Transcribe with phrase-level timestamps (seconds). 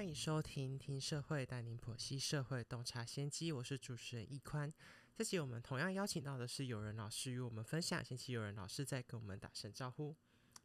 [0.00, 4.72] 欢迎收听《听社会带您剖析社会洞察先机》，我是主持人易宽。
[5.14, 10.16] 这期我们同样邀请到的是友人老师与我们分享，先期友人老师再跟我们打声招呼。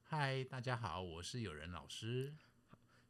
[0.04, 2.34] 嗨，大家好，我是友人老师。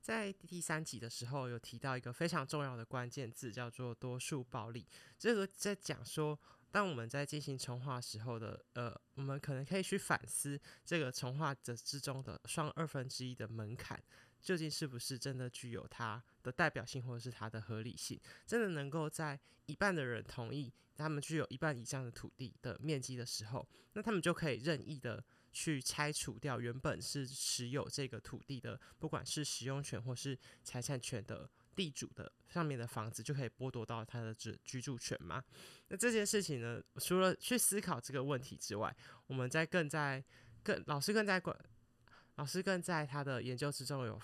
[0.02, 4.88] 在第三集的时候，有提到一个非常重要的关键字，叫做多数暴力。
[5.20, 6.40] 这个在讲说，
[6.72, 14.04] 当我们在进行重化时候的，呃，我们可能可以去反思这个重化者之中的双二分之一的门槛。
[14.46, 18.18] 究竟是不是真的具有它的代表性，或者是它的合理性？
[18.46, 25.22] 真的能够在一半的人同意他们具有一半以上的土地的面积的时候，那他们就可以任意的
[25.52, 35.44] 去拆除掉原本是持有这个土地的，不管是使用权或是财产权的地主的上面的房子，就可以剥夺到他的居居住权吗？
[35.88, 40.24] 那这件事情呢，除了去思考这个问题之外，我们在更在
[40.64, 41.58] 更老师更在管。
[42.36, 44.20] 老师更在他的研究之中有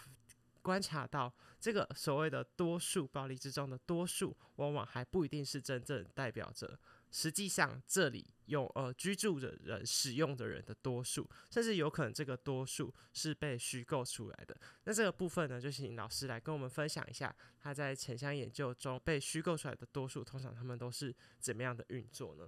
[0.61, 14.55] 观察到，这个所谓的多数暴力之中的多数，往往还不一定是真正代表着实际上这里用呃居住的人使用的人的多数，甚至有可能这个多数是被虚构出来的。
[14.83, 22.47] 那这个部分呢，就请老师来跟我们分享一下，他在城乡研究中被虚构出来的多数，通常他们都是怎么样的运作呢？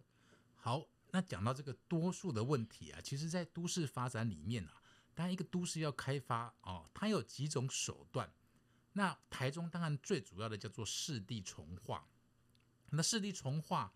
[0.54, 4.83] 好，那讲到这个多数的问题啊，其实在都市发展里面啊。
[5.16, 8.34] 当然，一个都市要开发哦，它有几种手段。
[8.94, 12.08] 那台中当然最主要的叫做市地重划。
[12.92, 13.94] 那市地重划，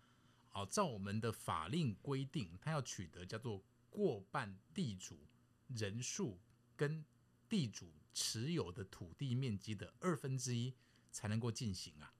[0.52, 5.26] 哦，照我们的法令规定，它要取得叫做过半地主
[5.68, 6.40] 人数
[6.76, 7.04] 跟
[7.48, 10.74] 地主持有的土地面积的二分之一
[11.10, 12.12] 才能够进行啊。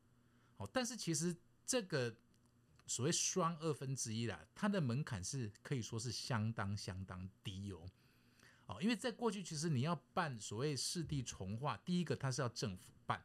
[0.56, 2.16] 哦，但是其实这个
[2.86, 7.90] 所谓双二分之一啦，它的门槛是可以说是相当相当低哦。
[8.68, 13.24] 哦，因为在过去，其实你要办所谓市地重划，第一个它是要政府办，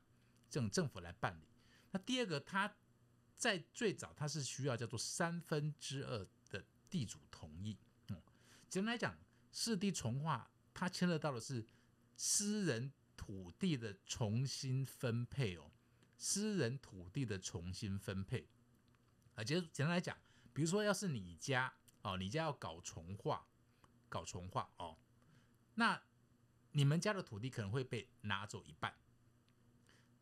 [0.49, 1.45] 政政府来办理。
[1.91, 2.73] 那第二个，它
[3.35, 7.77] 在最早它是需要叫做三分之二的地主同意。
[8.07, 8.21] 嗯，
[8.69, 9.17] 简单来讲，
[9.51, 11.65] 市地重划它牵涉到的是
[12.15, 15.69] 私人土地的重新分配哦，
[16.17, 18.47] 私人土地的重新分配。
[19.35, 20.17] 啊，简简单来讲，
[20.53, 23.45] 比如说要是你家哦，你家要搞重划，
[24.07, 24.97] 搞重划哦。
[25.75, 26.01] 那
[26.71, 28.95] 你们家的土地可能会被拿走一半，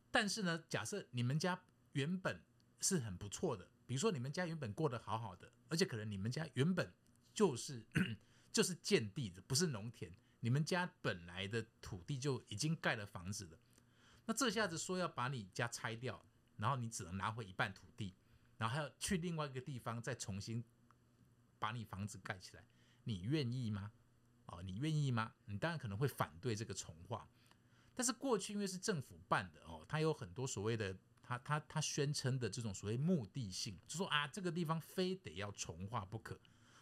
[0.09, 1.63] 但是呢，假设你们家
[1.93, 2.43] 原本
[2.79, 6.93] 是很不错的，比如说你们家原本过得好好的，而且可能你们家原本
[7.33, 7.85] 就是
[8.51, 10.11] 就是建地的，不是农田，
[10.41, 13.57] 你们家本来的土地就已经盖了房子了，
[14.25, 16.25] 那这下子说要把你家拆掉，
[16.57, 18.15] 然后你只能拿回一半土地，
[18.57, 20.63] 然后还要去另外一个地方再重新
[21.59, 22.65] 把你房子盖起来，
[23.05, 23.93] 你愿意吗？
[24.51, 25.33] 哦，你愿意吗？
[25.45, 27.27] 你当然可能会反对这个重化，
[27.95, 36.39] 但是过去因为是政府办的哦，它有很多所谓的，他他他宣称的这种所谓目的性，就说啊，这个地方非得要重化不可，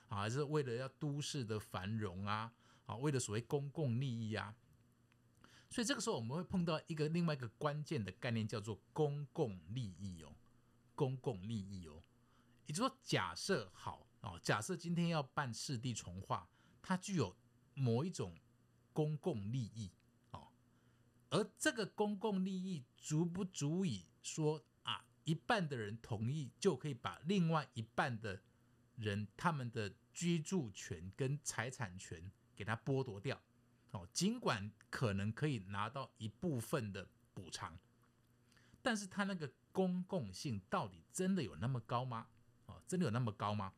[0.08, 2.52] 啊，还是为了要都市的繁荣啊，
[2.86, 4.56] 啊，为了所谓公共利益啊，
[5.70, 10.36] 所以这个时候我们会碰到一个另外一个关键的概念，叫做公共利益哦，
[10.96, 12.02] 公共利益哦，
[12.66, 16.50] 也就是说，假设好哦，假设今天要办市地重划，
[16.82, 17.36] 它具有
[17.80, 18.38] 某一种
[18.92, 19.90] 公共利益
[20.32, 20.50] 哦，
[21.30, 28.42] 而这个公共利益足不足以说啊，一半的人同意就可以把另外一半的
[28.98, 33.42] 人他们的居住权跟财产权给他剥夺掉
[33.92, 37.80] 哦，尽管可能可以拿到一部分的补偿，
[38.82, 42.28] 但是他那个公共性到底真的有那么高吗？
[42.66, 43.74] 哦，真的有那么高吗？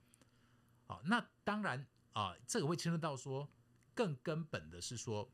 [0.88, 3.47] 哦，那当然啊，这个会牵涉到说。
[3.94, 5.31] 更根本的是说，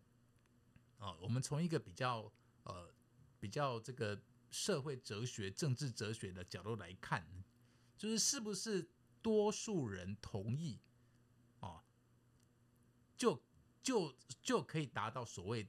[0.98, 2.32] 啊，我们从一个比较
[2.64, 2.94] 呃
[3.40, 7.26] 比较这个社会哲学、政治哲学的角度来看，
[7.98, 8.90] 就是是不是
[9.22, 10.80] 多数人同意，
[11.60, 11.84] 哦，
[13.16, 13.44] 就
[13.82, 15.68] 就就可以达到所谓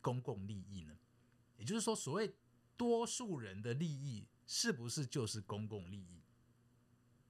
[0.00, 0.96] 公共利益呢？
[1.56, 2.34] 也就是说，所谓
[2.76, 6.22] 多数人的利益是不是就是公共利益？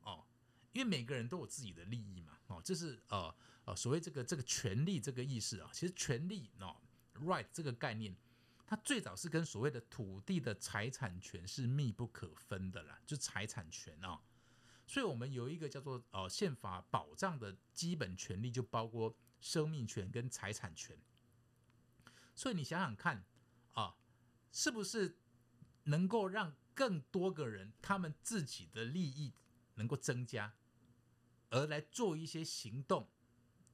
[0.03, 0.25] 哦。
[0.73, 3.35] 因为每个人都有自己的利益嘛，哦，这是呃
[3.65, 6.77] 呃所谓这个这个权利这个意识啊，其实权利哦
[7.15, 8.17] ，right 这个概念，
[8.67, 14.21] 它最早是跟所谓的土地的财产权是密不可分的啦，就财产权啊，
[14.87, 20.99] 所以我们有一个叫做呃宪法保障的基本权利，就包括生命权跟财产权，
[22.35, 23.25] 所以你想想看
[23.73, 23.97] 啊，
[24.51, 25.19] 是不是
[25.85, 29.35] 能够让更多个人他们自己的利益
[29.75, 30.55] 能够增加？
[31.51, 33.11] 而来做一些行动，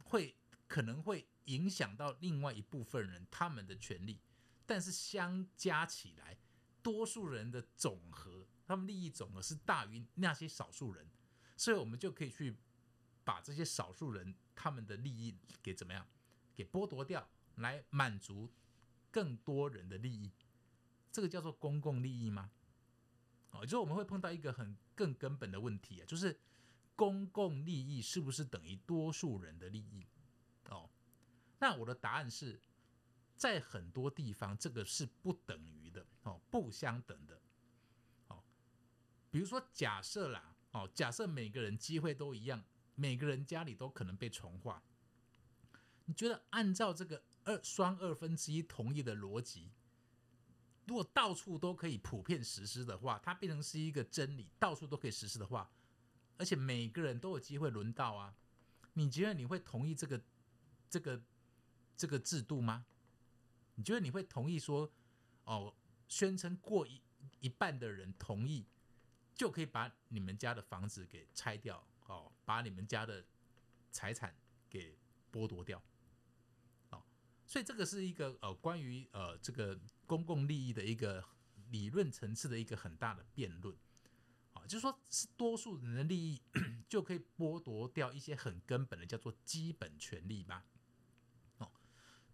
[0.08, 4.20] 会可能会影响到另外一部分人他们的权利，
[4.66, 6.38] 但是相加起来，
[6.82, 11.08] 多数人的总和，他们利益总和是大于那些少数人，
[11.56, 12.56] 所以我们就可以去
[13.24, 16.06] 把这些少数人他们的利益给怎么样，
[16.54, 18.50] 给剥夺掉，来满足
[19.10, 20.32] 更多人的利益。
[21.10, 22.50] 这个叫做公共利益吗？
[23.50, 26.38] 哦，就是我们会碰到一个很更根本的问题啊，就是
[26.98, 30.04] 公共利益是不是等于多数人的利益？
[30.68, 30.90] 哦，
[31.60, 32.60] 那我的答案是
[33.36, 37.40] 在很多地方这个是不等于的哦，不相等的。
[38.26, 38.42] 哦，
[39.30, 42.64] 比如说假设啦，哦，假设每个人机会都一样，
[42.96, 44.82] 每个人家里都可能被重化，
[46.06, 49.70] 你觉得按照这个二双二分之一同意的逻辑？
[50.86, 55.70] 如果到处都可以普遍实施的话，它变成是一个真理，到处都可以实施的话，
[56.38, 58.34] 而且每个人都有机会轮到啊，
[58.94, 60.22] 你觉得你会同意这个
[60.88, 61.22] 这个
[61.96, 62.86] 这个制度吗？
[63.74, 64.90] 你觉得你会同意说，
[65.44, 65.74] 哦，
[66.08, 67.02] 宣称过一
[67.40, 68.66] 一半的人同意，
[69.34, 73.24] 就可以把你们家的房子给拆掉，哦，把你们家的
[73.90, 74.34] 财产
[74.70, 74.96] 给
[75.30, 75.82] 剥夺掉？
[76.90, 77.02] 哦
[77.46, 81.24] 所以这个是一个呃关于呃这个公共利益的一个
[81.70, 83.76] 理论层次的一个很大的辩论，
[84.68, 86.40] 就是说是多数人的利益
[86.88, 90.64] 就可以剥夺掉一些很根本的叫做基本权利吗？
[91.56, 91.70] 哦，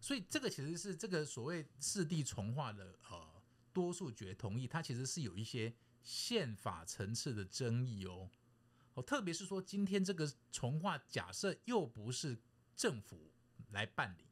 [0.00, 3.42] 所以这个其实是这个所谓四地重化的呃
[3.72, 8.30] 多数决同意，它其实是有一些宪法层次的争议哦，
[8.94, 12.38] 哦，特别是说今天这个重化假设又不是
[12.74, 13.32] 政府
[13.70, 14.24] 来办理。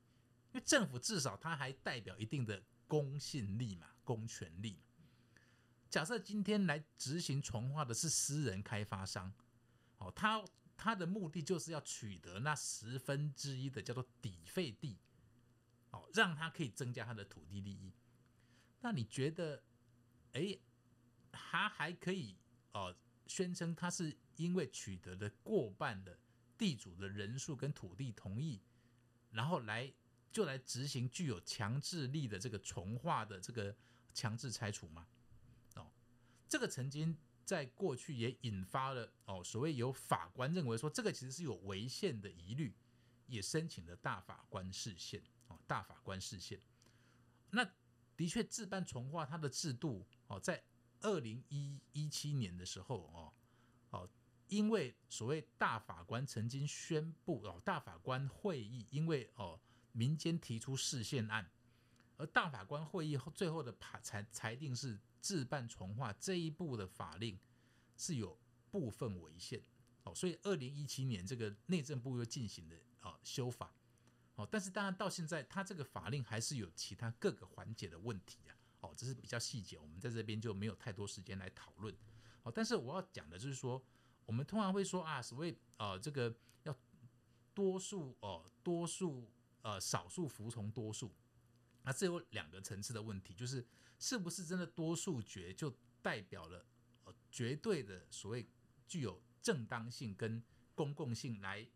[0.53, 4.79] 因为政府至少它还代表一定的公信力嘛，公权力。
[5.93, 9.31] 假设今天来执行重化的是私人开发商，
[9.99, 10.43] 哦，他
[10.75, 14.97] 他的目的就是要取得那十分之一的叫做底费地，
[15.91, 17.93] 哦，让他可以增加他的土地利益。
[18.81, 19.63] 那你觉得，
[20.33, 20.59] 哎，
[21.31, 22.39] 他还可以
[22.73, 22.97] 哦
[23.27, 26.19] 宣称他是因为取得了过半的
[26.57, 28.63] 地主的人数跟土地同意，
[29.31, 29.93] 然后来。
[30.33, 33.77] 就来执行具有强制力的这个重化的这个
[34.15, 35.07] 强制拆除吗？
[36.53, 37.17] 这个曾经
[37.47, 42.77] 在过去也引发了哦，所谓有法官认为说这个其实是有违宪的疑虑，
[43.27, 46.61] 也申请了大法官释宪哦，大法官释宪。
[47.53, 47.67] 那
[48.15, 50.63] 的确置办从化它的制度哦，在
[51.01, 53.33] 二零一一七年的时候哦
[53.89, 54.11] 哦，
[54.49, 59.59] 因为所谓大法官曾经宣布哦，大法官会议因为哦。
[59.95, 61.51] 民间提出释宪案，
[62.17, 67.39] 而大法官会议后最后的判裁裁定是自办从化这一步的法令
[67.97, 68.39] 是有
[68.71, 69.63] 部分违宪。
[70.03, 73.75] 哦，所以二零一七年这个内政部又进行了啊修法。
[74.35, 78.53] 哦，但是当然到现在它这个法令还是有其他各个环节的问题啊。
[78.81, 81.97] 哦，这是比较细节，我们在这边就没有太多时间来讨论。
[82.43, 83.83] 哦，但是我要讲的就是说，
[84.27, 86.77] 我们通常会说啊，所谓呃这个要
[87.55, 89.31] 多数哦多数。
[89.65, 91.15] 呃，少数服从多数，
[91.83, 93.65] 那这有两个层次的问题，就是
[93.99, 96.65] 是不是真的多数决就代表了
[97.05, 98.49] 呃绝对的所谓
[98.87, 100.43] 具有正当性跟
[100.75, 101.67] 公共性来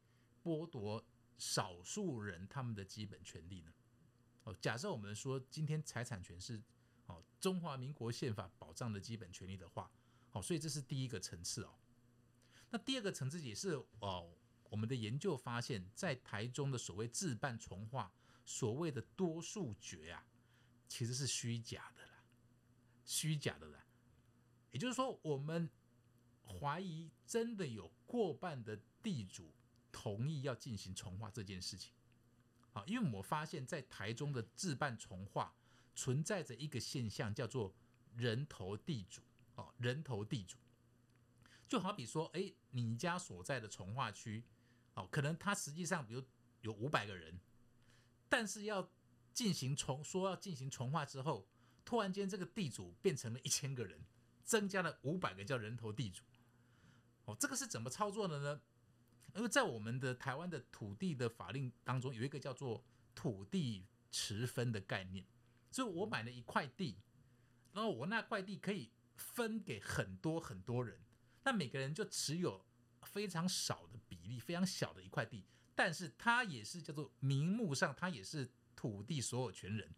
[0.42, 1.04] 剥夺
[1.38, 3.72] 少数人他们的基本权利呢？
[4.44, 6.62] 哦，假设我们说今天财产权是
[7.06, 9.90] 哦中华民国宪法保障的基本权利的话，
[10.30, 11.74] 好，所以这是第一个层次哦。
[12.70, 13.70] 那第二个层次也是
[14.00, 14.36] 哦。
[14.68, 18.12] 我们的研究发现，在台中的所谓自办重化，
[18.46, 20.26] 所谓的多数决啊，
[20.88, 22.24] 其实是虚假的啦，
[23.04, 23.84] 虚假的啦。
[24.70, 25.68] 也就是说，我们
[26.44, 29.52] 怀疑真的有过半的地主
[29.92, 31.92] 同意要进行重化这件事情。
[32.72, 35.54] 啊，因为我发现，在台中的自办重化
[35.94, 37.74] 存在着一个现象，叫做
[38.14, 39.20] 人头地主。
[39.56, 40.58] 哦，人头地主，
[41.66, 44.44] 就好比说，哎，你家所在的从化区。
[44.92, 46.22] 哦，可能他实际上比如
[46.60, 47.40] 有五百个人，
[48.28, 48.90] 但是要
[49.32, 51.48] 进行重说要进行重化之后，
[51.84, 54.04] 突然间这个地主变成了一千个人，
[54.44, 56.24] 增加了五百个叫人头地主。
[57.24, 58.60] 哦，这个是怎么操作的呢？
[59.34, 65.26] 因为在我们的台湾的土地的法令当中，有一个叫做土地持分的概念，
[65.70, 66.96] 所以我买了一块地，
[67.72, 71.00] 然后我那块地可以分给很多很多人，
[71.44, 72.64] 那每个人就持有。
[73.02, 75.44] 非常少的比例，非常小的一块地，
[75.76, 79.94] 但是他也是叫做名目上，他也是土地所有权人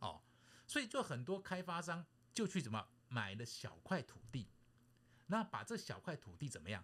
[0.00, 0.20] 哦，
[0.66, 4.48] 所以就很多开发商就去怎么买了小块土地，
[5.26, 6.82] 那把这小块土地怎么样？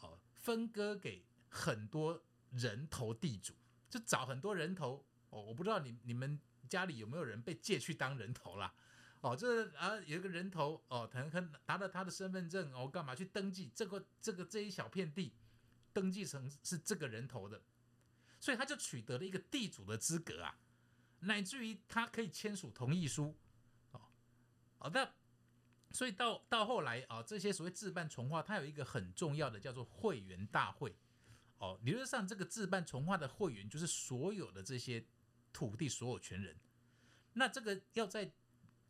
[0.00, 3.54] 哦，分割给很多人头地主，
[3.88, 8.74] 就找很多人头哦，我不知道你你们家里有没有人被借去当人头啦？
[9.22, 15.32] 哦，这啊有一个人头哦，可能可能拿了他的身份证哦，干嘛去登记这个这个这一小片地，
[15.94, 17.62] 登记成是这个人头的，
[18.38, 20.58] 所以他就取得了一个地主的资格啊，
[21.20, 23.34] 乃至于他可以签署同意书，
[23.92, 24.00] 哦
[24.78, 25.14] 哦，那
[25.92, 30.96] 所以到到后来啊，这些所谓自办从化，它有一个很重要的叫做会员大会，
[31.58, 35.06] 哦，理论上这个自办从化的会员就是所有的这些
[35.52, 36.56] 土地所有权人，
[37.34, 38.32] 那这个要在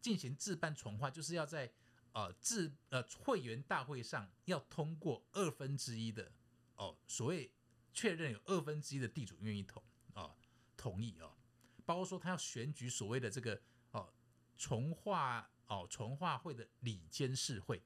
[0.01, 1.71] 进行自办从化，就是要在
[2.13, 6.33] 呃自呃会员大会上要通过二分之一的
[6.77, 7.53] 哦，所谓
[7.93, 9.83] 确认有二分之一的地主愿意同
[10.15, 10.35] 啊
[10.77, 11.37] 同意啊，
[11.85, 13.61] 包括说他要选举所谓的这个
[13.93, 14.13] 哦
[14.57, 17.83] 从化哦从化会的里监事会，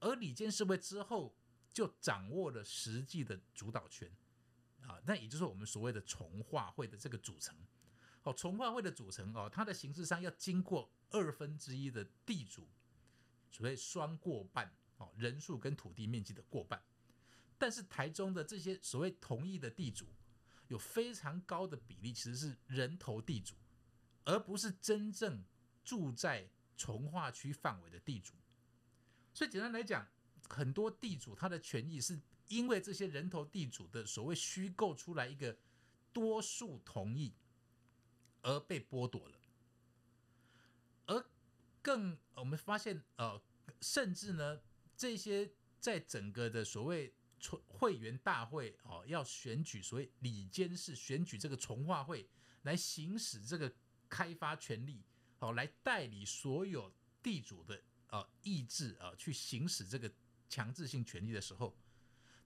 [0.00, 1.36] 而里监事会之后
[1.72, 4.10] 就掌握了实际的主导权
[4.82, 7.56] 啊，那也就是我们所谓的从化会的这个组成。
[8.22, 12.68] 哦，从化会的组成哦，它的形式上要经过二分之一的地主，
[13.50, 16.82] 所谓双过半哦，人数跟土地面积的过半。
[17.60, 20.06] 但是台中的这些所谓同意的地主，
[20.68, 23.54] 有非常高的比例其实是人头地主，
[24.24, 25.44] 而不是真正
[25.84, 26.48] 住在
[26.78, 28.32] 从化区范围的地主。
[29.34, 30.08] 所以简单来讲，
[30.48, 35.58] 很多地主他的权益是因为这些人头地主的所谓虚构出来一个
[36.14, 37.34] 多数同意。
[38.42, 39.38] 而被剥夺了，
[41.04, 41.26] 而
[41.82, 43.38] 更我们发现，呃，
[43.82, 44.62] 甚至呢，
[44.96, 47.12] 这些在整个的所谓
[47.66, 52.28] 会员大会哦，要选举所谓里监事，选举这个从化会
[52.62, 53.72] 来行使这个
[54.08, 55.02] 开发权利，
[55.38, 56.92] 哦，来代理所有
[57.22, 60.12] 地主的呃意志啊，去行使这个
[60.48, 61.76] 强制性权利的时候，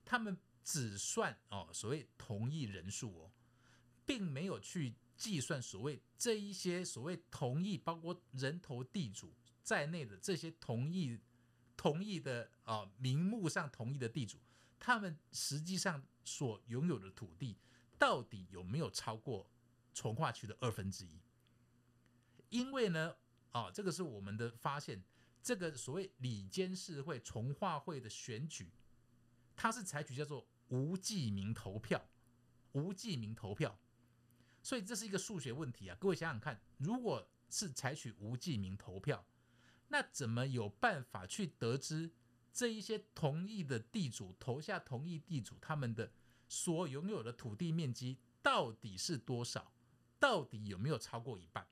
[0.03, 3.31] 他们只算哦所谓同意人数哦，
[4.05, 4.95] 并没有去。
[5.17, 9.33] 计算所谓这一些所谓同意，包括人头地主
[9.63, 11.17] 在内的这些同意
[11.77, 14.37] 同意的啊名目上同意的地主，
[14.79, 17.57] 他们实际上所拥有的土地
[17.97, 19.49] 到底有没有超过
[19.93, 21.21] 从化区的二分之一？
[22.49, 23.15] 因为呢，
[23.51, 25.03] 啊，这个是我们的发现，
[25.41, 28.71] 这个所谓里监事会从化会的选举，
[29.55, 32.09] 它是采取叫做无记名投票，
[32.73, 33.79] 无记名投票。
[34.61, 35.95] 所以这是一个数学问题啊！
[35.99, 39.25] 各位想想看，如果是采取无记名投票，
[39.89, 42.11] 那怎么有办法去得知
[42.55, 46.09] 这一些同意的地主投下同意地主他们的
[46.47, 49.73] 所拥有的土地面积到底是多少？
[50.19, 51.67] 到底有没有超过一半？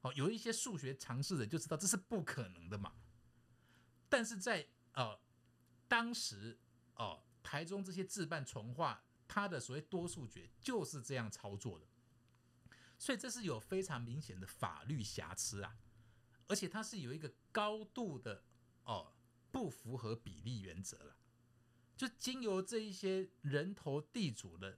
[0.00, 2.94] 好，有一些数学常识的就知道这是不可能的嘛。
[4.08, 5.18] 但是在呃
[5.88, 6.56] 当时
[6.94, 9.02] 哦，台中这些自办从化。
[9.26, 11.86] 它的所谓多数决就是这样操作的，
[12.98, 15.78] 所以这是有非常明显的法律瑕疵啊，
[16.46, 18.44] 而且它是有一个高度的
[18.84, 19.12] 哦
[19.54, 21.16] 不符合比例原则了，
[21.96, 24.76] 就经由这一些人头地主的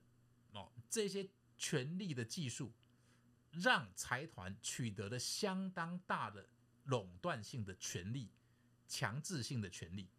[0.52, 2.74] 哦这些权力的技术，
[3.50, 6.46] 让财团取得了相当大的
[6.84, 8.30] 垄断性的权利、
[8.86, 10.10] 强制性的权利，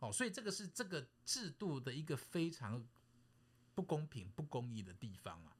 [0.00, 2.86] 哦，所以这个是这个制度的一个非常。
[3.76, 5.56] 不公平、不公义的地方啊，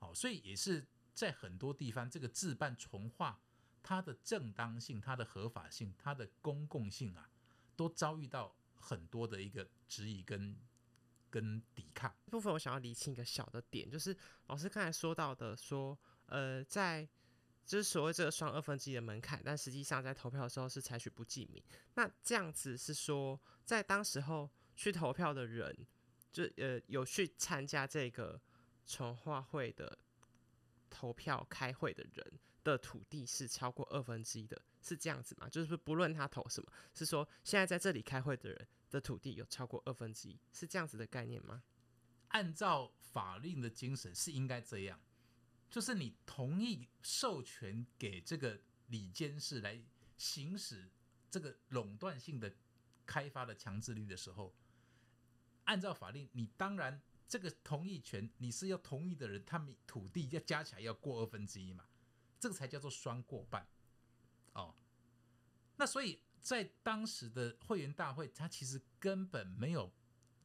[0.00, 3.40] 哦，所以也是在很多地方，这个自办从化
[3.80, 7.30] 它的正当性、它的合法性、它的公共性啊，
[7.76, 10.56] 都遭遇到很多的一个质疑跟
[11.30, 12.14] 跟抵抗。
[12.30, 14.16] 部分我想要理清一个小的点，就是
[14.46, 17.08] 老师刚才说到的，说呃，在
[17.64, 21.62] 就是所谓这个双二分之一的门槛，但实际上在投票的时候是采取不记名。
[21.94, 25.86] 那这样子是说，在当时候去投票的人。
[26.34, 28.40] 就呃有去参加这个
[28.84, 29.96] 从化会的
[30.90, 35.48] 投票开会的人的土地是超过二分之一的，是这样子吗？
[35.48, 41.62] 就是不论他投什么，是说现在在这里开会的人的土地有超过二分之一，是这样子的概念吗？
[42.28, 44.98] 按照法令的精神是应该这样，
[45.70, 49.80] 就是你同意授权给这个里监事来
[50.16, 50.90] 行使
[51.30, 52.52] 这个垄断性的
[53.06, 54.52] 开发的强制力的时候。
[55.64, 61.86] 按照法令，你当然这个同意权，你是要同意的人，他们土地要加起来要过二分之一嘛，
[62.44, 63.66] 这个才叫做双过半
[64.52, 64.74] 哦。
[65.76, 69.90] 那所以在当时的会员大会，他其实根本没有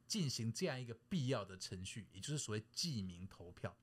[0.07, 3.77] 进行这样一个必要的程序，也就是所谓记名投票，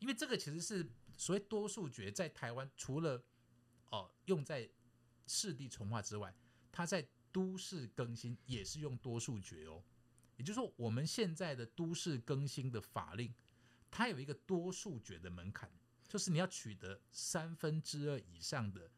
[0.00, 3.24] 因为这个其实是所谓多数决，在台湾除了
[3.86, 4.68] 哦用在
[5.26, 6.34] 市地重划之外，
[6.70, 9.82] 它在都市更新也是用多数决哦。
[10.36, 13.34] 也就是说，我们现在的都市更新的法令，
[13.90, 15.72] 它有一个多数决的门槛，
[16.08, 18.90] 就是你要取得三分之二以上的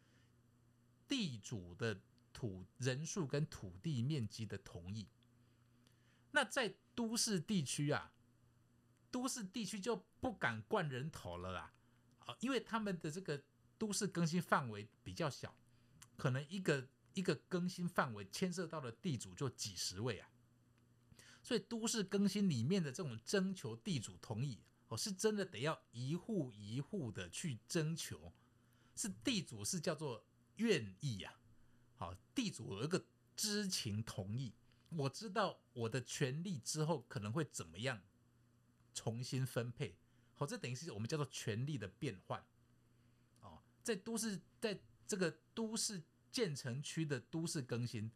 [1.09, 2.01] 地主的
[2.33, 5.09] 土人数跟土地面积的同意。
[6.31, 8.13] 那在都市地区啊，
[9.11, 11.75] 都市地区就不敢灌人头了啦，
[12.21, 13.43] 啊，因为他们的这个
[13.77, 15.57] 都市更新范围比较小，
[16.17, 20.31] 可能一个一个更新范围牵涉到的地主就几十位啊，
[21.43, 28.33] 所以都市更新里面的这种征求地主同意，哦，是真的得要一户一户的去征求，
[28.97, 31.39] 是地主是叫做愿意呀，
[31.95, 33.07] 好，地主有一个
[33.37, 34.53] 知情同意。
[34.89, 38.03] 我知道我的权利之后可能会怎么样
[38.93, 39.97] 重新分配，
[40.35, 42.45] 好，这等于是我们叫做权利的变换。
[43.43, 48.11] 哦，在都市，在这个都市建成区的都市更新，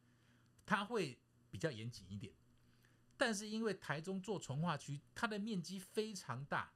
[0.67, 1.21] 它会
[1.53, 2.35] 比较严谨一点。
[3.17, 6.73] 但是因为台中做从化区，它的面积非常大，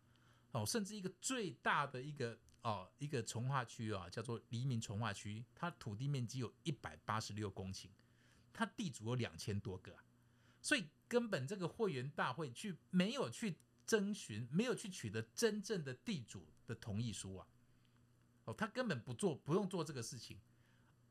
[0.53, 7.89] 哦，甚至一个最大的一个哦一个从化区啊，叫做黎明从化区，它土地面积有一百八十六公顷。
[8.53, 9.97] 它地主有两千多个，
[10.61, 17.47] 所以根本这个会员大会去没有去征询，没有去取得真正的地主的同意书啊。
[18.47, 20.41] 哦，他根本不做，不用做这个事情。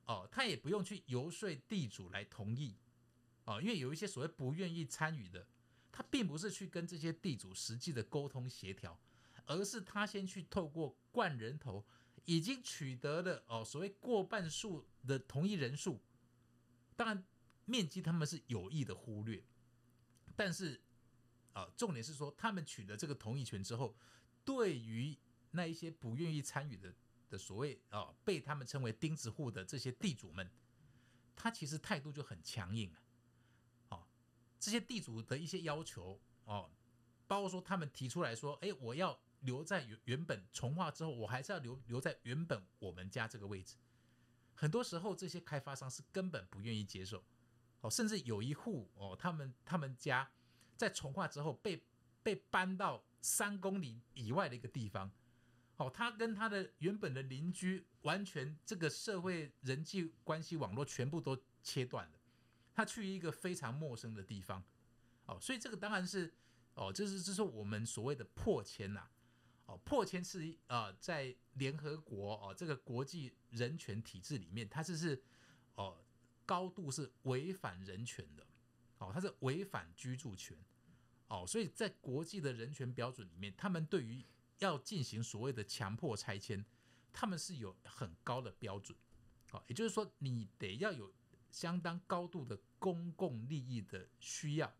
[0.07, 2.75] 哦，他也不用去游说地主来同意。
[3.47, 5.47] 哦，因为有一些所谓不愿意参与的，
[5.91, 8.99] 他并不是去跟这些地主实际的沟通协调，
[9.45, 11.83] 而是他先去透过灌人头，
[12.25, 15.99] 已经取得了哦所谓过半数的同意人数，
[16.95, 17.25] 当然。
[17.69, 19.43] 面积他们是有意的忽略，
[20.37, 20.81] 但是
[21.51, 23.93] 啊，重点是说他们取得这个同意权之后，
[24.45, 25.17] 对于
[25.51, 26.95] 那一些不愿意参与的
[27.29, 30.49] 的所谓啊被他们称为钉子户的这些地主们，
[31.35, 33.03] 他其实态度就很强硬啊。
[34.59, 36.69] 这些地主的一些要求哦，
[37.27, 43.75] 包括说他们提出来说，哎，我要留在原原本从化之后，我还是要留留在原本我们家这个位置。
[44.55, 47.23] 很多时候这些开发商是根本不愿意接受。
[47.81, 50.31] 哦，甚至有一户哦，他们他们家
[50.75, 51.85] 在从化之后被
[52.23, 55.11] 被搬到三公里以外的一个地方，
[55.75, 62.16] 哦，他跟他的原本的邻居完全这个社会人际关系网络全部都切断了，
[62.77, 64.63] 他去一个非常陌生的地方，
[65.25, 66.31] 哦，所以这个当然是
[66.75, 69.09] 哦，这是这是我们所谓的破迁呐，
[69.65, 75.23] 哦，破迁是啊，在联合国哦这个国际人权体制里面，它是是
[75.73, 75.97] 哦。
[76.47, 78.47] 高度是违反人权的，
[78.99, 80.57] 哦，它是违反居住权，
[81.27, 84.25] 哦，所以在国际的人权标准里面，他们对于
[84.59, 86.63] 要进行所谓的强迫拆迁，
[87.11, 88.97] 他们是有很高的标准，
[89.51, 91.11] 哦，也就是说，你得要有
[91.51, 94.73] 相当高度的公共利益的需要，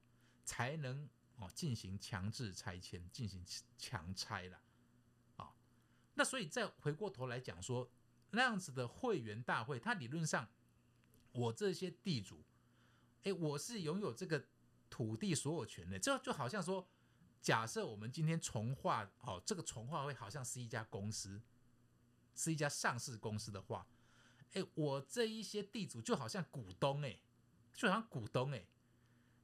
[0.44, 3.44] 才能哦进行强制拆迁，进行
[3.78, 4.62] 强拆了，
[5.38, 5.54] 啊，
[6.14, 7.90] 那所以再回过头来讲说，
[8.32, 10.48] 那样子的会员大会，它理论上。
[11.34, 12.44] 我这些地主，
[13.24, 14.44] 哎，我是拥有这个
[14.90, 16.00] 土地所有权的。
[16.00, 16.88] 这就好像说，
[17.44, 21.40] 假设我们今天从化，哦，这个从化会好像是一家公司，
[22.34, 23.86] 是一家上市公司的话，
[24.54, 27.20] 哎，我这一些地主就好像股东，哎，
[27.74, 28.66] 就好像股东，哎，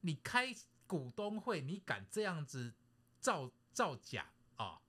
[0.01, 0.53] 你开
[0.85, 2.73] 股东会，你敢这样子
[3.19, 4.81] 造造假啊？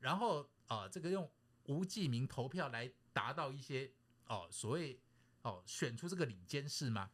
[0.00, 1.30] 然后啊，这个用
[1.64, 3.92] 无记名投票来达到一些
[4.26, 5.00] 哦，所谓。
[5.44, 7.10] 哦，选出这个领监事吗？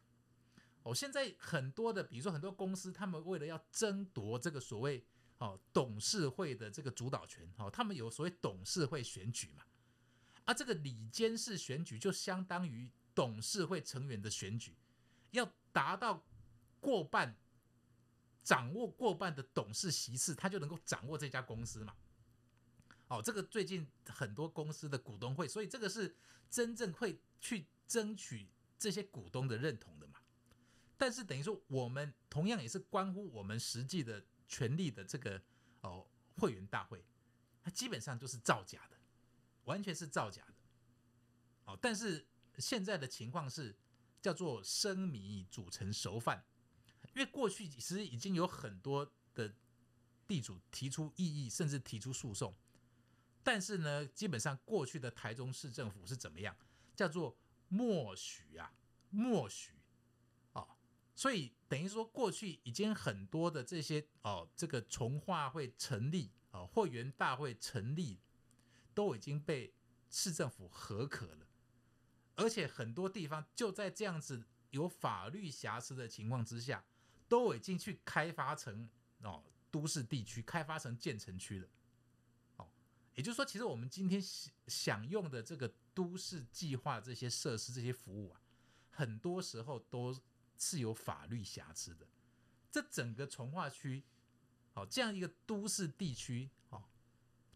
[0.83, 5.05] 哦，现在很多的，比如说很多公司，他们为了要争夺这个所谓
[5.39, 9.65] 哦董事会的这个主导权，哦，他们有所谓董事会选举嘛，
[10.51, 14.75] 啊，这个里监事选举就相当于董事会成员的选举，
[15.31, 16.25] 要达到
[16.79, 17.35] 过半，
[18.43, 21.95] 掌握过半的董事席次，他就能够掌握这家公司嘛。
[23.07, 26.15] 哦，这个最近很多公司的股东会，所以这个是
[26.49, 27.65] 真正会去。
[27.91, 28.47] 争取
[28.79, 30.21] 这些股东的认同的嘛，
[30.97, 35.41] 但是等于说我们同样也是关乎我们实际的权利的这个
[35.81, 37.03] 哦会员大会，
[37.61, 38.97] 它基本上就是造假的，
[39.65, 40.53] 完全是造假的。
[41.65, 43.75] 哦，但是现在的情况是
[44.21, 46.45] 叫做生米煮成熟饭，
[47.13, 49.53] 因为过去其实已经有很多的
[50.27, 52.55] 地主提出异议，甚至提出诉讼，
[53.43, 56.55] 但是呢，基本上过去的台中市政府是怎么样，
[56.95, 57.37] 叫做。
[57.73, 58.73] 默许啊，
[59.09, 59.71] 默许
[60.51, 60.75] 哦，
[61.15, 68.19] 所以等于说过去已经很多的这些哦，这个从化会成立哦，会员大会成立，
[68.93, 69.73] 都已经被
[70.09, 71.47] 市政府核可了，
[72.35, 76.83] 而且很多地方就在这样子有法律瑕疵的情况之下，
[77.27, 78.89] 都已经去开发成
[79.21, 81.67] 哦都市地区，开发成建成区了，
[82.57, 82.69] 哦，
[83.15, 88.41] 也就是说，其实我们今天享享用的这个都市计划这些设施、这些服务啊，
[88.89, 90.13] 很多时候都
[90.57, 92.07] 是有法律瑕疵的。
[92.69, 94.03] 这整个从化区，
[94.73, 96.83] 好这样一个都市地区，哦，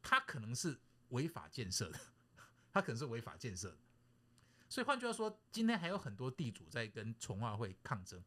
[0.01, 1.99] 它可能是违法建设的，
[2.71, 3.77] 它可能是违法建设的。
[4.67, 8.23] 所以换句话说，今天还有很多地主在跟从化会抗争，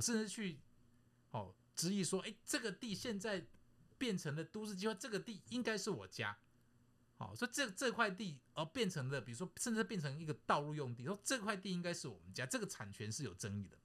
[0.00, 0.60] 甚至去
[1.30, 3.46] 哦质疑说，哎，这个地现在
[3.96, 6.36] 变成了都市计划，这个地应该是我家。
[7.16, 13.76] 好，所以这这块地而变成了，比如说，甚至变成一个道路用地，说这块地应该是我们家，这个产权是有争议的。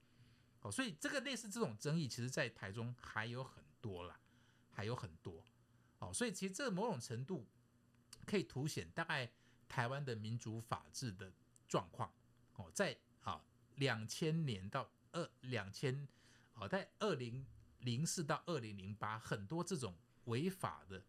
[0.60, 4.20] 好，所以这个类似这种争议，其实在台中还有很多啦，
[4.72, 5.44] 还有很多。
[5.98, 7.48] 好，所以其实这某种程度
[8.26, 9.32] 可以凸显大概
[9.68, 11.32] 台湾的民主法治的
[11.68, 12.12] 状况。
[12.56, 13.44] 哦，在啊
[13.76, 16.08] 两千年到二两千，
[16.56, 17.46] 哦在二零
[17.80, 21.04] 零四到二零零八，很多这种违法的。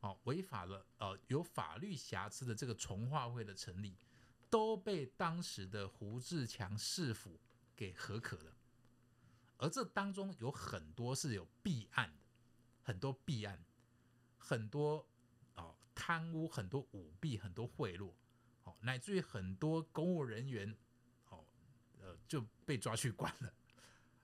[0.00, 3.94] 哦，违法的，呃，有法律瑕疵的这个从化会的成立，
[4.48, 7.38] 都被当时的胡志强市府
[7.76, 8.54] 给核可了，
[9.58, 12.22] 而这当中有很多是有弊案的，
[12.82, 13.62] 很多弊案，
[14.38, 15.06] 很多
[16.00, 18.10] 贪污，很多舞弊，很多贿赂，
[18.64, 20.74] 哦，乃至于很多公务人员，
[21.28, 21.44] 哦，
[22.00, 23.52] 呃，就被抓去关了。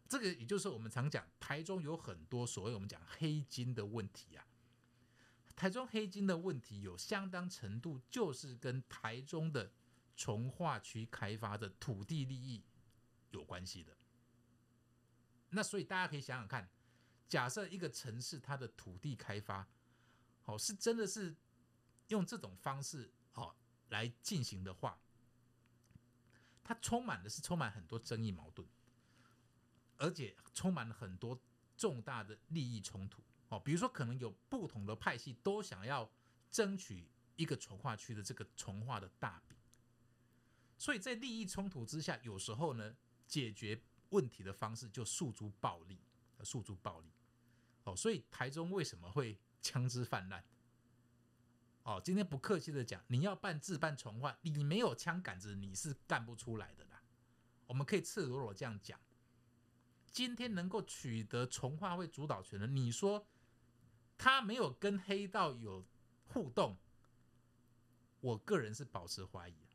[0.08, 4.46] 这个也就是我们常讲，台中有很多所谓我们讲黑金的问题啊。
[5.54, 9.70] 台中黑金的问题有相当程度就是跟台中的
[10.16, 12.64] 从化区开发的土地利益
[13.32, 13.94] 有关系的。
[15.50, 16.66] 那所以大家可以想想看，
[17.28, 19.68] 假设一个城市它的土地开发，
[20.46, 21.36] 哦，是真的是
[22.08, 23.54] 用这种方式哦
[23.88, 24.98] 来进行的话，
[26.62, 28.66] 它充满的是充满很多争议矛盾，
[29.96, 31.40] 而且充满了很多
[31.76, 33.22] 重大的利益冲突。
[33.48, 36.10] 哦，比如说，可能有不同的派系都想要
[36.50, 39.56] 争取一个从化区的这个从化的大饼，
[40.76, 42.96] 所以在利益冲突之下，有时候呢，
[43.28, 46.00] 解决问题的方式就诉诸暴力，
[46.42, 47.12] 诉诸暴力。
[47.84, 50.44] 哦，所以台中为什么会枪支泛滥？
[51.86, 57.00] 哦，今天不客气的讲，你要办自办从化，你没有枪杆子，你是干不出来的啦。
[57.64, 58.98] 我们可以赤裸裸这样讲，
[60.10, 63.28] 今天能够取得从化会主导权的，你说？
[64.18, 65.86] 他没有跟黑道有
[66.26, 66.76] 互动，
[68.18, 69.68] 我个人是保持怀疑，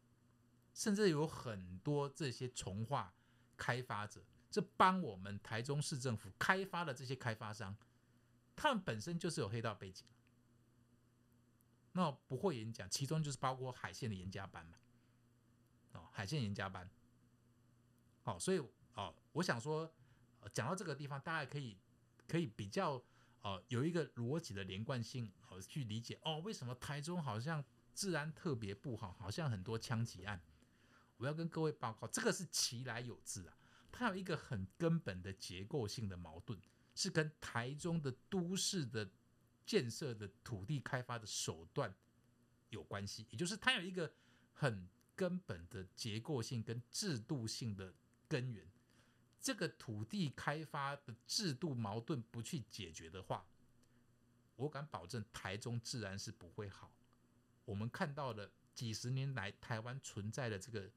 [0.73, 3.15] 甚至有很多这些从化
[3.55, 7.77] 开发者，这帮我们台中市政府开发的这些开发商，
[8.53, 10.05] 他们本身就是有黑道背景。
[11.93, 14.77] 那不会演讲，其中就是包括海线的严家班嘛，
[15.93, 16.89] 哦，海线严家班，
[18.23, 18.59] 好，所以
[18.93, 19.93] 哦，我想说，
[20.53, 21.77] 讲到这个地方，大家可以
[22.27, 23.03] 可以比较。
[23.43, 30.39] 哦，有一个逻辑的连贯性，哦，去理解哦，为什么台中好像治安特别不好，好像很多枪击案？
[31.17, 33.57] 我要跟各位报告，这个是其来有自啊，
[33.91, 36.59] 它有一个很根本的结构性的矛盾，
[36.93, 39.09] 是跟台中的都市的
[39.65, 41.93] 建设的土地开发的手段
[42.69, 44.11] 有关系，也就是它有一个
[44.53, 47.93] 很根本的结构性跟制度性的
[48.27, 48.69] 根源。
[49.39, 53.45] 这个土地开发的制度矛盾不去解决的话，
[54.55, 56.91] 我敢保证台中自然是不会好。
[57.65, 60.91] 我们看到的几十年来台湾存在的这个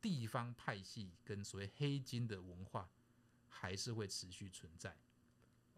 [0.00, 2.90] 地方派系跟所谓黑金的文化，
[3.48, 4.96] 还是会持续存在。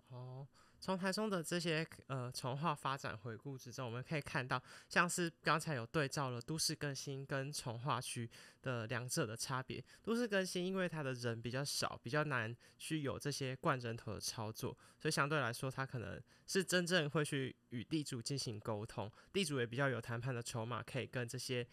[0.09, 0.46] 哦。
[0.81, 8.31] 从台中的这些呃从化发展回顾之中，我们可以看到，像是刚才有对照了都市更新跟从化区
[8.62, 9.85] 的两者的差别。
[10.03, 21.67] 都市更新因为它的人比较少，比较难去有这些灌人头的操作，所以相对来说，它可能是真正会去与地主进行沟通，地主也比较有谈判的筹码，可以跟这些。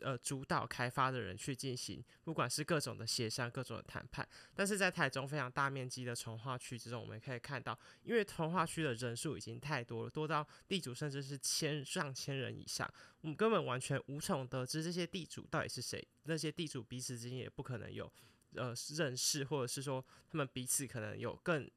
[0.00, 12.88] 呃，主导开发的人去进行，不管是各种的协商、各种的谈判，但是在台中非常大面积的从化区之中，我们可以看到，因为从化区的人数已经太多了，多到地主甚至是千上千人以上，
[13.20, 18.12] 我们根本完全无从得知这些地主到底是谁，那些地主彼此之间也不可能有
[18.54, 21.68] 呃认识，或者是说他们彼此可能有更。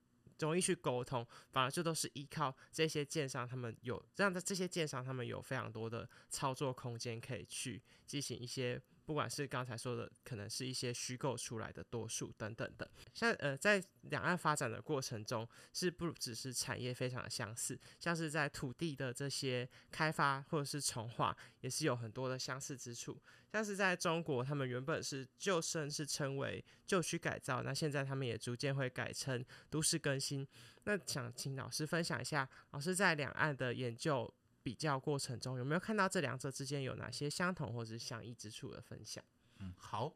[0.42, 8.82] 容易去沟通，反而这都是依靠这些建商，他们有让这些建商他们有非常多的操作空间，可以去进行一些。
[9.12, 23.22] 不管是刚才说的，可能是一些虚构出来的多数等等的，像呃，在两岸发展的过程中，是不只是产业非常的相似，像是在土地的这些开发或者是重化，也是有很多的相似之处。
[23.52, 30.48] 像是在中国，他们原本是旧生是称为旧区改造，那现在他们也逐渐会改成都市更新。
[30.86, 34.34] 那想请老师分享一下，老师在两岸的研究。
[34.64, 39.24] 比较过程中，有没有看到这两者之间有哪些相同或是相异之处的分享？
[39.60, 40.14] 嗯，好，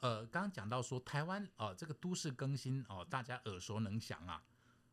[0.00, 4.42] 呃，刚刚讲到说台湾哦，这个都市更新哦，大家耳熟能详啊。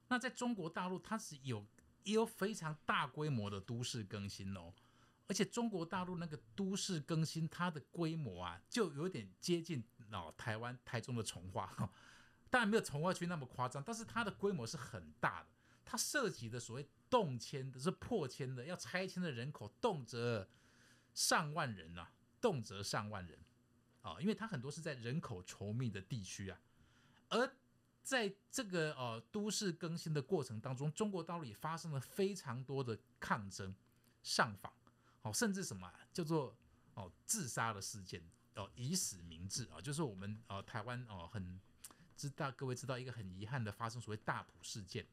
[0.07, 1.65] 那在中国大陆，它是有
[2.03, 4.73] 也有非常大规模的都市更新哦，
[5.27, 11.71] 而且中国大陆那个都市更新，它的规模啊，就有点接近哦台湾台中的从化，
[12.49, 15.47] 当然没有从化区那么夸张，但是它的规模是很大的。
[15.85, 20.47] 它涉及的所谓动迁的是破迁的，要拆迁的人口动辄
[21.13, 22.07] 上万人呐，
[22.41, 23.37] 动辄上万人
[24.01, 26.59] 啊，因为它很多是在人口稠密的地区啊，
[27.29, 27.55] 而
[28.01, 33.75] 在这个呃都市更新的过程当中，中国大陆也发生了非常多的抗争、
[34.23, 34.73] 上访，
[35.21, 36.57] 哦，甚至什么叫做
[36.95, 38.21] 哦自杀的事件，
[38.55, 41.61] 哦以死明志啊，就是我们呃台湾哦很
[42.17, 45.05] 知道各位知道一个很遗憾的发生所谓大埔事件。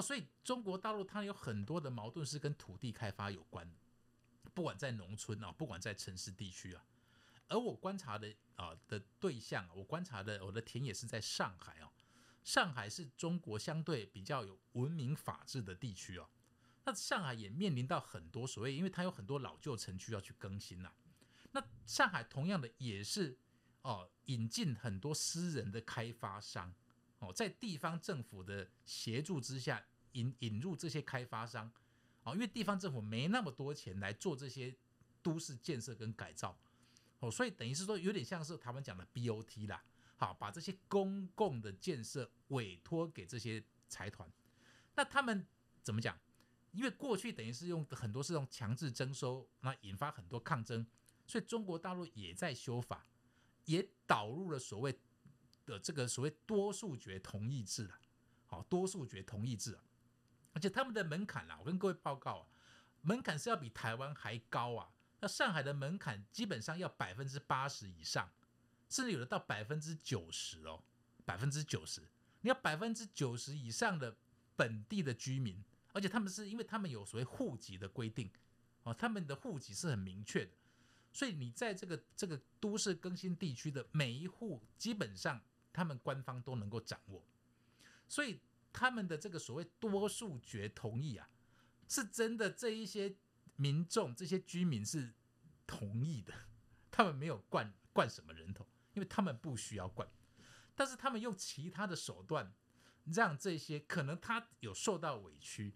[0.00, 3.70] 所以中国大陆它有很多的矛盾是跟土地开发有关，
[4.54, 6.84] 不管在农村啊，不管在城市地区啊。
[7.48, 11.90] 而我观察的啊的对象，我观察的我的田野是在上海哦，
[12.44, 16.28] 上海是中国相对比较有文明法治的地区哦。
[16.84, 20.92] 那上海也面临到很多所谓，因为它有很多老旧城区要去更新呐。
[21.52, 23.38] 那上海同样的也是
[23.82, 26.74] 哦，引进很多私人的开发商。
[27.20, 31.68] 哦，在地方政府的协助之下，引引入这些开发商，
[32.22, 34.72] 哦，因为地方政府没那么多钱来做这些
[35.20, 36.56] 都市建设跟改造，
[37.18, 39.82] 哦，所以等于是说有点像是台湾讲的 BOT 啦，
[40.16, 44.30] 好，把这些公共的建设委托给这些财团，
[44.94, 45.44] 那他们
[45.82, 46.16] 怎么讲？
[46.70, 50.86] 因为过去等于是用很多是用强制征收，那引发很多抗争，
[51.26, 53.08] 所以中国大陆也在修法，
[53.64, 54.96] 也导入了所谓。
[55.68, 58.00] 的这个所谓多数决同意制啊，
[58.46, 59.84] 好，多数决同意制啊，
[60.54, 62.46] 而且他们的门槛啊，我跟各位报告啊，
[63.02, 64.90] 门槛是要比台湾还高啊。
[65.20, 68.30] 那上海的门槛基本上要百分之八十以上，
[68.88, 70.82] 甚至有的到百分之九十哦，
[71.24, 72.00] 百分之九十，
[72.40, 74.16] 你要百分之九十以上的
[74.56, 78.30] 本地的居民，而且他们是因为他们有所谓户籍的规定
[78.84, 80.52] 哦，他们的户籍是很明确的，
[81.12, 85.40] 所以你在这个这个都市更新地区的每一户基本上。
[85.72, 87.24] 他们官方都能够掌握，
[88.08, 88.40] 所以
[88.72, 91.28] 他们的这个所谓多数决同意啊，
[91.88, 92.50] 是真的。
[92.50, 93.16] 这一些
[93.56, 95.14] 民众、这些居民是
[95.66, 96.32] 同意的，
[96.90, 100.08] 他们没有灌灌什么人头，因为他们不需要灌。
[100.74, 102.54] 但是他们用其他的手段，
[103.04, 105.74] 让这些可能他有受到委屈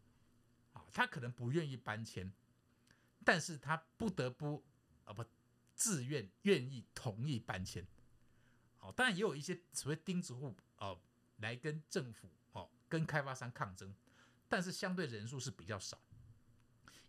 [0.72, 2.32] 啊，他可能不愿意搬迁，
[3.24, 4.64] 但是他不得不
[5.04, 5.24] 啊不
[5.74, 7.84] 自愿愿意同意搬迁。
[8.82, 11.00] 哦，当然也有一些所谓钉子户哦，
[11.36, 13.94] 来跟政府哦，跟开发商抗争，
[14.48, 15.96] 但是相对人数是比较少，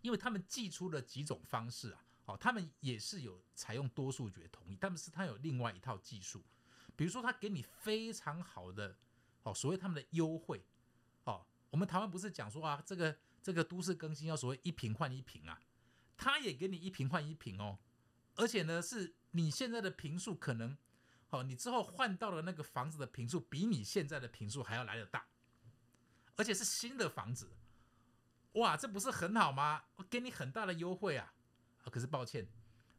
[0.00, 6.44] 因为他们寄出了几种方式啊，哦，他们也是有采用多数决同意，但是他有另外一套技术，
[6.94, 8.96] 比如说他给你非常好的
[9.42, 10.64] 哦，所谓他们的优惠
[11.24, 15.60] 哦，我们台湾不是讲说啊，这个这个都市更新要所谓一平换一平啊，
[16.16, 17.80] 他也给你一平换一平哦，
[18.36, 20.78] 而且呢，是你现在的平数可能。
[21.34, 25.26] 哦，你之后换到的那个房子的平数比你现在的平数还要来得大，
[26.36, 27.50] 而且是新的房子，
[28.52, 29.84] 哇，这不是很好吗？
[29.96, 31.34] 我给你很大的优惠啊！
[31.82, 32.46] 啊，可是抱歉，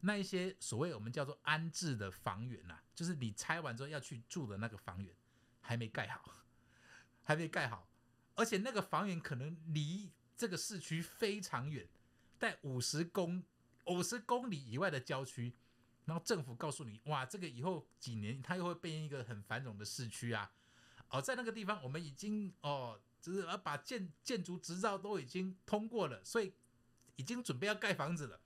[0.01, 5.15] 那一些所谓我们叫做安置的房源呐，就是你拆完之后要去住的那个房源，
[5.61, 6.43] 还没盖好，
[7.23, 7.87] 还没盖好，
[8.35, 11.87] 而且那个房源可能离这个市区非常远，
[12.37, 13.43] 在五十公
[13.85, 15.55] 五十公里以外的郊区。
[16.05, 20.51] 然后政府告诉你，哇，这个以后几年它又会变一个很繁荣的市区啊！
[21.09, 26.53] 哦，在那个地方我们已经哦，就是把建建筑执照都已经通过了，所以
[27.15, 28.39] 已经准备要盖房子了。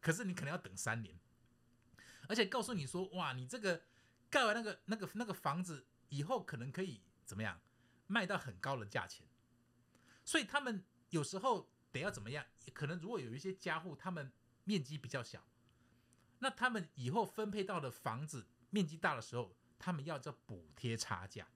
[0.00, 1.18] 可是你可能要等三年，
[2.28, 3.82] 而且告诉你说，哇，你这个
[4.30, 7.60] 盖完那个那个那个房子以后，可能可以怎么样
[8.06, 9.26] 卖到很高的价钱。
[10.24, 12.46] 所以他们有时候得要怎么样？
[12.72, 14.32] 可能如果有一些家户，他们
[14.64, 15.44] 面积比较小。
[16.42, 21.46] 那他们以后分配到的房子面积大的时候，他们要叫补贴差价。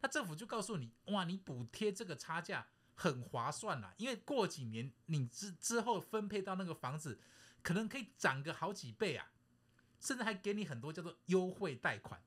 [0.00, 7.20] 那政府就告诉你，哇，你补贴这个差价很划算啦，因为过几年你之之后分配到那个房子，
[7.64, 9.32] 可能可以涨个好几倍啊，
[9.98, 12.22] 甚至还给你很多叫做优惠贷款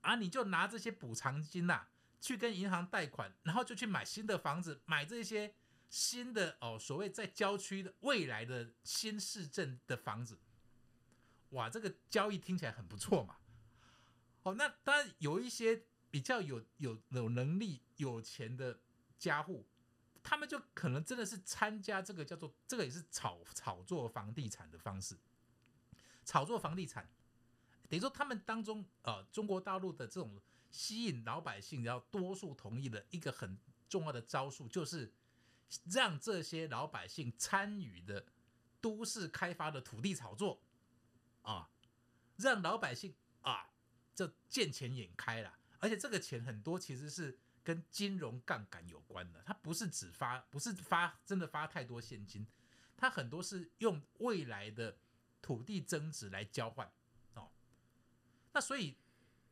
[0.00, 1.88] 啊，你就拿这些补偿金呐，
[2.22, 5.54] 去跟银行贷款，然后就去买新的房子，买这些
[5.90, 10.40] 新的哦，所谓在郊区的未来的新市镇的房子。
[11.54, 13.36] 哇，这个交易听起来很不错嘛。
[14.42, 18.80] 哦，那当然有一些比较有有有能力、有钱的
[19.18, 19.66] 家户，
[20.22, 25.16] 他们就可能真的是参加这个叫做这个也是炒炒作房地产的方式，
[26.24, 27.08] 炒作房地产，
[27.88, 30.40] 等于说他们当中呃中国大陆的这种
[30.70, 35.12] 吸引老百姓然后多数同意的一个很重要的招数，就是
[35.84, 38.26] 让这些老百姓参与的
[38.80, 40.60] 都市开发的土地炒作
[41.44, 41.70] 啊，
[42.36, 43.70] 让老百姓啊
[44.14, 47.38] 这见钱眼开了，而且这个钱很多其实是。
[47.64, 52.46] 跟金融杠杆有关的，它不是只发，不是发真的发太多现金，
[52.94, 54.98] 它很多是用未来的
[55.40, 56.92] 土地增值来交换
[57.32, 57.50] 哦。
[58.52, 58.98] 那所以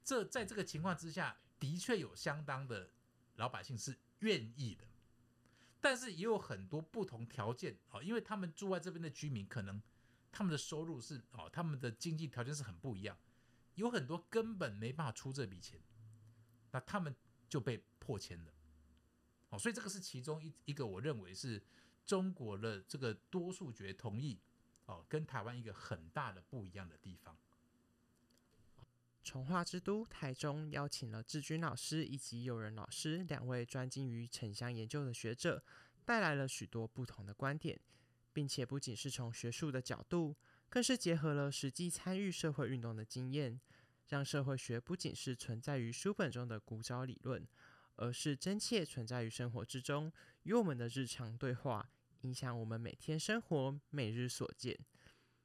[0.04, 2.90] 这在这个情况之下，的确有相当的
[3.36, 4.84] 老百姓是愿意的，
[5.80, 9.80] 但是也有很多不同条件哦，因为他们住在这边的居民，可能
[10.32, 13.16] 他们的收入是哦，他们的经济条件是很不一样，
[13.76, 15.78] 有很多根本没办法出这笔钱，
[16.72, 17.14] 那他们
[17.48, 17.84] 就被。
[18.04, 18.52] 破千了，
[19.50, 21.62] 哦，所以这个是其中一一个我认为是
[22.04, 24.40] 中国的这个多数决同意，
[24.86, 27.38] 哦，跟台湾一个很大的不一样的地方。
[29.22, 35.62] 从化之都台中邀请了志军老师以及友人老师两位专精于城乡研究的学者，
[36.04, 37.78] 带来了许多不同的观点，
[38.32, 40.36] 并且不仅是从学术的角度，
[40.68, 43.60] 更是结合了实际参与社会运动的经验，
[44.08, 47.46] 让社会学不仅是存在于书本中的古早理论。
[47.96, 50.10] 而是真切存在于生活之中，
[50.44, 51.92] 与我们的日常对话，
[52.22, 54.76] 影响我们每天生活、每日所见。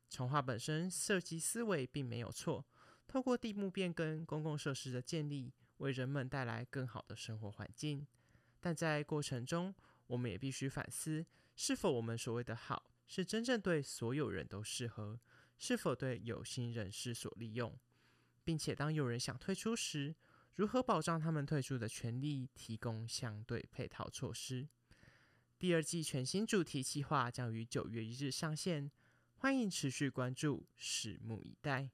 [0.10, 2.65] 重化本身设计思维并没有错，
[3.06, 8.08] 透过地目变更、公共设施的建立，为人们带来更好的生活环境。
[8.62, 9.76] 但在过程中，
[10.08, 11.26] 我们也必须反思，
[11.59, 15.19] 是否我们所谓的好，是真正对所有人都适合，
[15.57, 17.75] 是否对有心人士所利用，
[18.43, 20.15] 并且当有人想退出时，
[20.53, 22.47] 如何保障他们退出的权利？
[22.53, 24.67] 提供相对配套措施。
[25.57, 28.91] 第二季全新主题计划将于九月一日上线，
[29.33, 31.89] 欢迎持续关注，拭目以待。